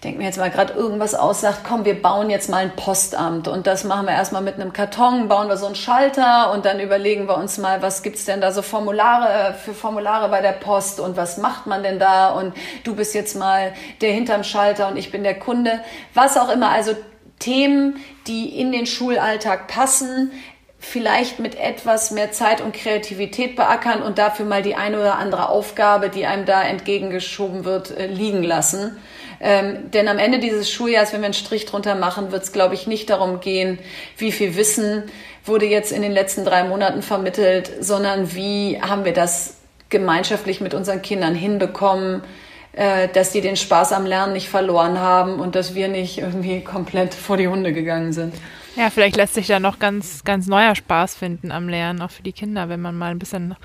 [0.01, 3.49] ich denke mir jetzt mal gerade irgendwas aussagt, komm, wir bauen jetzt mal ein Postamt.
[3.49, 6.81] Und das machen wir erstmal mit einem Karton, bauen wir so einen Schalter und dann
[6.81, 10.53] überlegen wir uns mal, was gibt's denn da so Formulare äh, für Formulare bei der
[10.53, 12.31] Post und was macht man denn da?
[12.31, 15.81] Und du bist jetzt mal der hinterm Schalter und ich bin der Kunde,
[16.15, 16.93] was auch immer, also
[17.39, 20.33] Themen, die in den Schulalltag passen,
[20.81, 25.51] vielleicht mit etwas mehr Zeit und Kreativität beackern und dafür mal die eine oder andere
[25.51, 28.97] Aufgabe, die einem da entgegengeschoben wird, äh, liegen lassen.
[29.43, 32.75] Ähm, denn am Ende dieses Schuljahres, wenn wir einen Strich drunter machen, wird es, glaube
[32.75, 33.79] ich, nicht darum gehen,
[34.17, 35.05] wie viel Wissen
[35.45, 39.57] wurde jetzt in den letzten drei Monaten vermittelt, sondern wie haben wir das
[39.91, 42.23] gemeinschaftlich mit unseren Kindern hinbekommen,
[42.73, 47.15] dass die den Spaß am Lernen nicht verloren haben und dass wir nicht irgendwie komplett
[47.15, 48.35] vor die Hunde gegangen sind.
[48.77, 52.23] Ja, vielleicht lässt sich da noch ganz, ganz neuer Spaß finden am Lernen, auch für
[52.23, 53.57] die Kinder, wenn man mal ein bisschen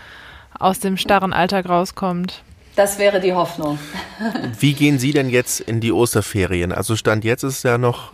[0.60, 2.42] aus dem starren Alltag rauskommt.
[2.76, 3.80] Das wäre die Hoffnung.
[4.60, 6.72] Wie gehen Sie denn jetzt in die Osterferien?
[6.72, 8.14] Also Stand jetzt ist ja noch,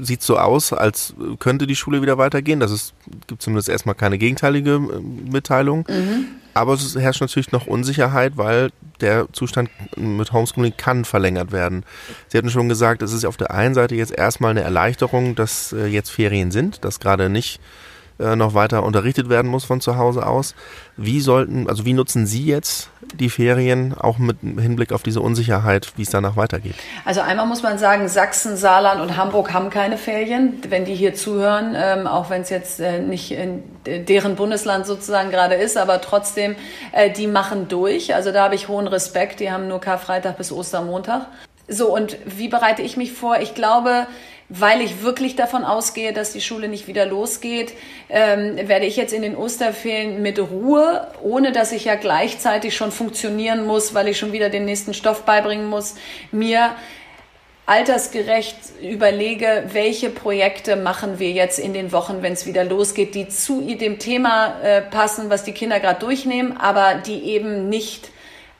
[0.00, 2.60] sieht so aus, als könnte die Schule wieder weitergehen.
[2.60, 2.94] Das ist,
[3.26, 5.84] gibt zumindest erstmal keine gegenteilige äh, Mitteilung.
[5.88, 6.26] Mhm.
[6.56, 8.70] Aber es herrscht natürlich noch Unsicherheit, weil
[9.02, 11.84] der Zustand mit Homeschooling kann verlängert werden.
[12.28, 15.74] Sie hatten schon gesagt, es ist auf der einen Seite jetzt erstmal eine Erleichterung, dass
[15.74, 17.60] äh, jetzt Ferien sind, dass gerade nicht
[18.18, 20.54] äh, noch weiter unterrichtet werden muss von zu Hause aus.
[20.96, 25.92] Wie sollten, also wie nutzen Sie jetzt die Ferien auch mit Hinblick auf diese Unsicherheit,
[25.96, 26.74] wie es danach weitergeht?
[27.04, 31.14] Also einmal muss man sagen, Sachsen, Saarland und Hamburg haben keine Ferien, wenn die hier
[31.14, 36.00] zuhören, ähm, auch wenn es jetzt äh, nicht in deren Bundesland sozusagen gerade ist, aber
[36.00, 36.56] trotzdem,
[36.92, 38.14] äh, die machen durch.
[38.14, 39.40] Also da habe ich hohen Respekt.
[39.40, 41.26] Die haben nur Karfreitag bis Ostermontag.
[41.68, 43.40] So, und wie bereite ich mich vor?
[43.40, 44.06] Ich glaube,
[44.48, 47.72] weil ich wirklich davon ausgehe, dass die Schule nicht wieder losgeht,
[48.08, 52.92] ähm, werde ich jetzt in den Osterferien mit Ruhe, ohne dass ich ja gleichzeitig schon
[52.92, 55.96] funktionieren muss, weil ich schon wieder den nächsten Stoff beibringen muss,
[56.30, 56.70] mir
[57.66, 63.28] altersgerecht überlege, welche Projekte machen wir jetzt in den Wochen, wenn es wieder losgeht, die
[63.28, 68.10] zu dem Thema äh, passen, was die Kinder gerade durchnehmen, aber die eben nicht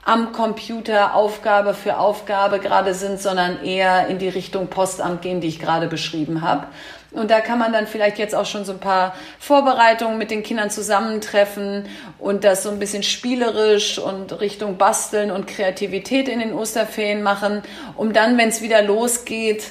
[0.06, 5.48] am Computer Aufgabe für Aufgabe gerade sind, sondern eher in die Richtung Postamt gehen, die
[5.48, 6.68] ich gerade beschrieben habe.
[7.10, 10.44] Und da kann man dann vielleicht jetzt auch schon so ein paar Vorbereitungen mit den
[10.44, 11.88] Kindern zusammentreffen
[12.20, 17.62] und das so ein bisschen spielerisch und Richtung Basteln und Kreativität in den Osterferien machen,
[17.96, 19.64] um dann, wenn es wieder losgeht,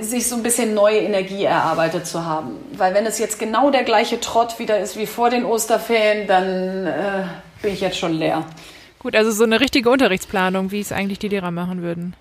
[0.00, 2.52] sich so ein bisschen neue Energie erarbeitet zu haben.
[2.76, 6.86] Weil wenn es jetzt genau der gleiche Trott wieder ist wie vor den Osterferien, dann
[6.86, 7.24] äh,
[7.62, 8.44] bin ich jetzt schon leer.
[9.06, 12.16] Gut, also so eine richtige Unterrichtsplanung, wie es eigentlich die Lehrer machen würden.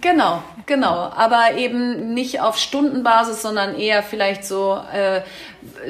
[0.00, 1.10] Genau, genau.
[1.16, 5.22] Aber eben nicht auf Stundenbasis, sondern eher vielleicht so, äh,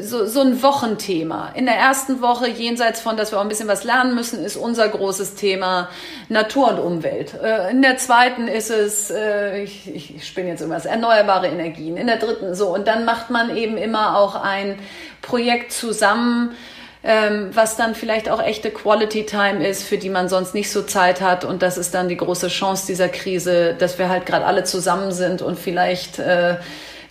[0.01, 1.51] so, so ein Wochenthema.
[1.55, 4.57] In der ersten Woche, jenseits von, dass wir auch ein bisschen was lernen müssen, ist
[4.57, 5.91] unser großes Thema
[6.31, 7.35] Natur und Umwelt.
[7.35, 11.99] Äh, in der zweiten ist es, äh, ich, ich spinne jetzt irgendwas, erneuerbare Energien.
[11.99, 12.69] In der dritten so.
[12.75, 14.79] Und dann macht man eben immer auch ein
[15.21, 16.57] Projekt zusammen,
[17.05, 20.83] ähm, was dann vielleicht auch echte Quality Time ist, für die man sonst nicht so
[20.83, 21.45] Zeit hat.
[21.45, 25.13] Und das ist dann die große Chance dieser Krise, dass wir halt gerade alle zusammen
[25.13, 26.57] sind und vielleicht äh,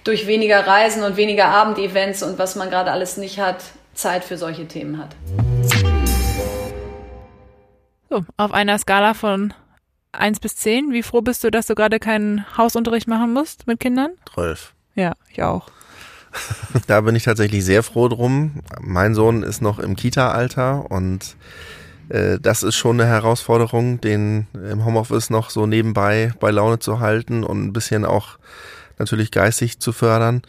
[0.03, 3.57] durch weniger Reisen und weniger Abendevents und was man gerade alles nicht hat,
[3.93, 5.09] Zeit für solche Themen hat.
[8.09, 9.53] So, auf einer Skala von
[10.13, 13.79] 1 bis 10, wie froh bist du, dass du gerade keinen Hausunterricht machen musst mit
[13.79, 14.11] Kindern?
[14.33, 14.73] 12.
[14.95, 15.67] Ja, ich auch.
[16.87, 18.61] da bin ich tatsächlich sehr froh drum.
[18.79, 21.35] Mein Sohn ist noch im Kita-Alter und
[22.09, 26.99] äh, das ist schon eine Herausforderung, den im Homeoffice noch so nebenbei bei Laune zu
[26.99, 28.37] halten und ein bisschen auch
[28.97, 30.41] natürlich geistig zu fördern.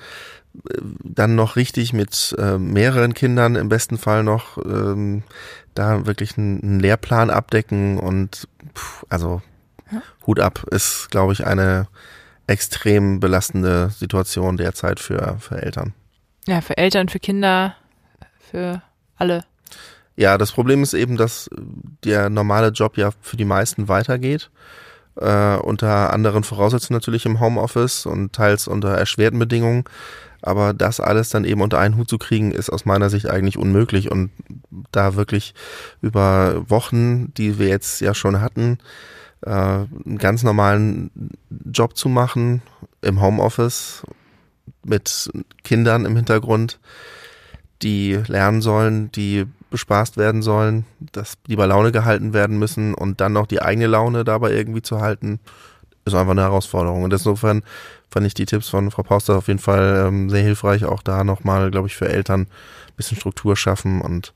[0.68, 5.22] Äh, dann noch richtig mit äh, mehreren Kindern im besten Fall noch ähm,
[5.74, 9.42] da wirklich einen, einen Lehrplan abdecken und pff, also
[9.90, 10.02] ja.
[10.26, 11.86] Hut ab ist, glaube ich, eine
[12.46, 15.94] extrem belastende Situation derzeit für, für Eltern.
[16.46, 17.76] Ja, für Eltern, für Kinder,
[18.50, 18.82] für
[19.16, 19.44] alle.
[20.16, 21.48] Ja, das Problem ist eben, dass
[22.04, 24.50] der normale Job ja für die meisten weitergeht.
[25.16, 29.84] Äh, unter anderen Voraussetzungen natürlich im Homeoffice und teils unter erschwerten Bedingungen.
[30.42, 33.56] Aber das alles dann eben unter einen Hut zu kriegen, ist aus meiner Sicht eigentlich
[33.56, 34.10] unmöglich.
[34.10, 34.30] Und
[34.90, 35.54] da wirklich
[36.00, 38.78] über Wochen, die wir jetzt ja schon hatten,
[39.42, 41.10] äh, einen ganz normalen
[41.50, 42.62] Job zu machen
[43.00, 44.02] im Homeoffice
[44.84, 45.30] mit
[45.64, 46.78] Kindern im Hintergrund,
[47.82, 53.20] die lernen sollen, die bespaßt werden sollen, dass die bei Laune gehalten werden müssen und
[53.20, 55.40] dann noch die eigene Laune dabei irgendwie zu halten,
[56.04, 57.02] ist einfach eine Herausforderung.
[57.02, 57.62] Und insofern
[58.10, 61.24] fand ich die Tipps von Frau Pauster auf jeden Fall ähm, sehr hilfreich, auch da
[61.24, 64.34] nochmal, glaube ich, für Eltern ein bisschen Struktur schaffen und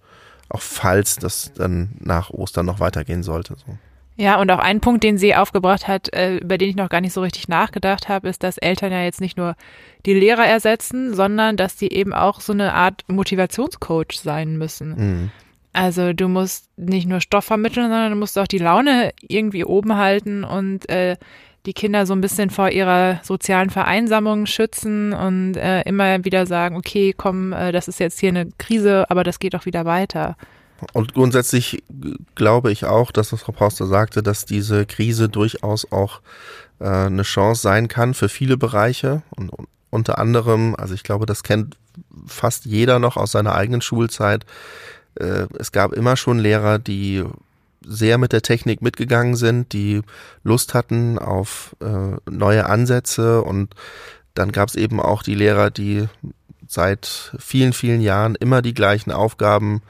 [0.49, 3.57] auch falls das dann nach Ostern noch weitergehen sollte.
[3.59, 3.77] So.
[4.18, 7.02] Ja, und auch ein Punkt, den sie aufgebracht hat, äh, über den ich noch gar
[7.02, 9.57] nicht so richtig nachgedacht habe, ist, dass Eltern ja jetzt nicht nur
[10.07, 14.94] die Lehrer ersetzen, sondern dass die eben auch so eine Art Motivationscoach sein müssen.
[14.96, 15.31] Mhm.
[15.74, 19.96] Also du musst nicht nur Stoff vermitteln, sondern du musst auch die Laune irgendwie oben
[19.96, 21.16] halten und äh,
[21.66, 26.76] die Kinder so ein bisschen vor ihrer sozialen Vereinsamung schützen und äh, immer wieder sagen,
[26.76, 30.37] okay, komm, äh, das ist jetzt hier eine Krise, aber das geht auch wieder weiter.
[30.93, 31.83] Und grundsätzlich
[32.35, 36.20] glaube ich auch, dass was Frau Pauster sagte, dass diese Krise durchaus auch
[36.81, 41.27] äh, eine Chance sein kann für viele Bereiche und, und unter anderem, also ich glaube,
[41.27, 41.77] das kennt
[42.27, 44.45] fast jeder noch aus seiner eigenen Schulzeit.
[45.14, 47.24] Äh, es gab immer schon Lehrer, die
[47.87, 50.03] sehr mit der Technik mitgegangen sind, die
[50.43, 53.74] Lust hatten auf äh, neue Ansätze und
[54.35, 56.09] dann gab es eben auch die Lehrer, die
[56.66, 59.83] seit vielen, vielen Jahren immer die gleichen Aufgaben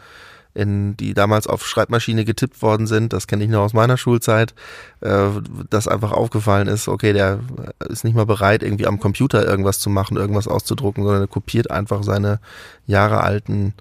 [0.56, 4.54] in die damals auf Schreibmaschine getippt worden sind, das kenne ich noch aus meiner Schulzeit,
[5.00, 5.26] äh,
[5.68, 7.40] dass einfach aufgefallen ist, okay, der
[7.88, 11.70] ist nicht mal bereit, irgendwie am Computer irgendwas zu machen, irgendwas auszudrucken, sondern er kopiert
[11.70, 12.40] einfach seine
[12.86, 13.74] jahrealten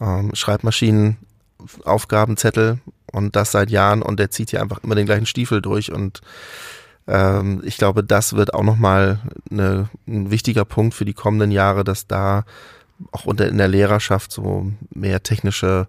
[0.00, 2.78] ähm, Schreibmaschinenaufgabenzettel
[3.10, 6.20] und das seit Jahren und der zieht hier einfach immer den gleichen Stiefel durch und
[7.08, 9.18] ähm, ich glaube, das wird auch nochmal
[9.50, 12.44] ein wichtiger Punkt für die kommenden Jahre, dass da
[13.12, 15.88] auch unter in der Lehrerschaft so mehr technische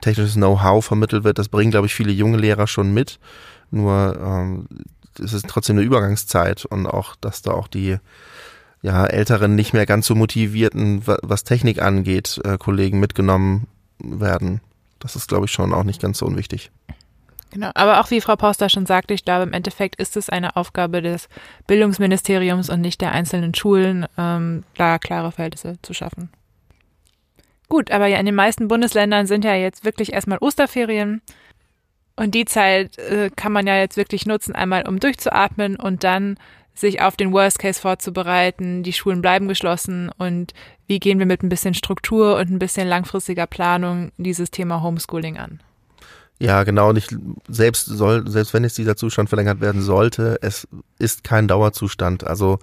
[0.00, 1.38] technisches Know-how vermittelt wird.
[1.38, 3.18] Das bringen, glaube ich, viele junge Lehrer schon mit.
[3.70, 4.68] Nur ähm,
[5.18, 7.98] es ist trotzdem eine Übergangszeit und auch, dass da auch die
[8.82, 13.66] ja, älteren, nicht mehr ganz so motivierten, was Technik angeht, äh, Kollegen mitgenommen
[13.98, 14.60] werden.
[14.98, 16.70] Das ist, glaube ich, schon auch nicht ganz so unwichtig.
[17.50, 20.56] Genau, aber auch wie Frau Pauster schon sagte, ich glaube, im Endeffekt ist es eine
[20.56, 21.28] Aufgabe des
[21.66, 26.28] Bildungsministeriums und nicht der einzelnen Schulen, ähm, da klare Verhältnisse zu schaffen.
[27.68, 31.20] Gut, aber ja, in den meisten Bundesländern sind ja jetzt wirklich erstmal Osterferien.
[32.14, 36.38] Und die Zeit äh, kann man ja jetzt wirklich nutzen, einmal um durchzuatmen und dann
[36.74, 38.82] sich auf den Worst Case vorzubereiten.
[38.82, 40.52] Die Schulen bleiben geschlossen und
[40.86, 45.38] wie gehen wir mit ein bisschen Struktur und ein bisschen langfristiger Planung dieses Thema Homeschooling
[45.38, 45.60] an?
[46.38, 46.90] Ja, genau.
[46.90, 47.08] Und ich,
[47.48, 52.26] selbst soll, selbst wenn jetzt dieser Zustand verlängert werden sollte, es ist kein Dauerzustand.
[52.26, 52.58] Also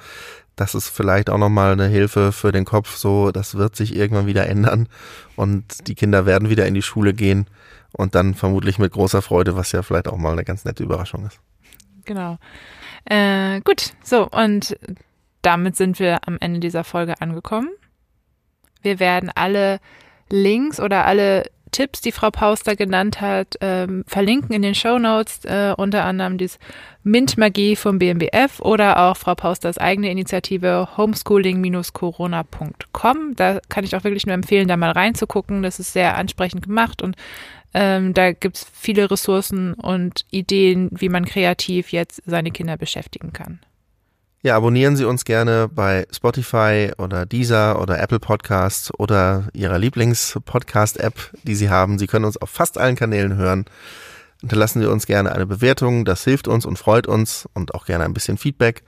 [0.56, 2.96] das ist vielleicht auch nochmal eine Hilfe für den Kopf.
[2.96, 4.88] So, das wird sich irgendwann wieder ändern
[5.36, 7.48] und die Kinder werden wieder in die Schule gehen
[7.92, 11.26] und dann vermutlich mit großer Freude, was ja vielleicht auch mal eine ganz nette Überraschung
[11.26, 11.40] ist.
[12.06, 12.38] Genau.
[13.06, 14.78] Äh, gut, so und
[15.42, 17.70] damit sind wir am Ende dieser Folge angekommen.
[18.82, 19.80] Wir werden alle
[20.30, 21.44] Links oder alle
[21.74, 26.38] Tipps, die Frau Pauster genannt hat, ähm, verlinken in den Show Notes, äh, unter anderem
[26.38, 26.50] die
[27.04, 33.36] Mint-Magie vom BMBF oder auch Frau Pausters eigene Initiative homeschooling-corona.com.
[33.36, 35.64] Da kann ich auch wirklich nur empfehlen, da mal reinzugucken.
[35.64, 37.18] Das ist sehr ansprechend gemacht und
[37.74, 43.34] ähm, da gibt es viele Ressourcen und Ideen, wie man kreativ jetzt seine Kinder beschäftigen
[43.34, 43.60] kann.
[44.46, 51.14] Ja, abonnieren Sie uns gerne bei Spotify oder Deezer oder Apple Podcasts oder Ihrer Lieblings-Podcast-App,
[51.44, 51.98] die Sie haben.
[51.98, 53.64] Sie können uns auf fast allen Kanälen hören.
[54.42, 56.04] Hinterlassen Sie uns gerne eine Bewertung.
[56.04, 58.84] Das hilft uns und freut uns und auch gerne ein bisschen Feedback.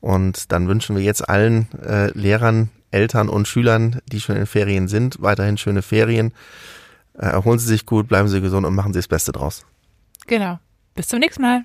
[0.00, 4.88] Und dann wünschen wir jetzt allen äh, Lehrern, Eltern und Schülern, die schon in Ferien
[4.88, 6.32] sind, weiterhin schöne Ferien.
[7.14, 9.64] Äh, erholen Sie sich gut, bleiben Sie gesund und machen Sie das Beste draus.
[10.26, 10.58] Genau.
[10.96, 11.64] Bis zum nächsten Mal.